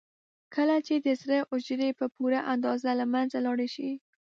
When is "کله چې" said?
0.55-0.95